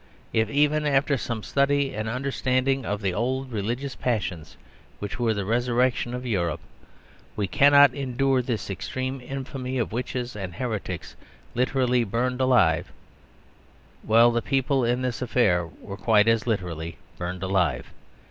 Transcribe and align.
If, 0.33 0.49
even 0.49 0.87
after 0.87 1.15
some 1.15 1.43
study 1.43 1.93
and 1.93 2.09
understanding 2.09 2.85
of 2.87 3.03
the 3.03 3.13
old 3.13 3.51
religious 3.51 3.95
passions 3.95 4.57
which 4.97 5.19
were 5.19 5.31
the 5.35 5.45
resurrection 5.45 6.15
of 6.15 6.25
Europe, 6.25 6.61
we 7.35 7.45
cannot 7.45 7.93
endure 7.93 8.41
the 8.41 8.59
extreme 8.67 9.21
infamy 9.21 9.77
of 9.77 9.91
witches 9.91 10.35
and 10.35 10.55
heretics 10.55 11.15
literally 11.53 12.03
burned 12.03 12.41
alive 12.41 12.91
well, 14.03 14.31
the 14.31 14.41
people 14.41 14.83
in 14.83 15.03
this 15.03 15.21
affair 15.21 15.67
were 15.67 15.97
quite 15.97 16.27
as 16.27 16.47
literally 16.47 16.97
burned 17.19 17.43
alive. 17.43 17.91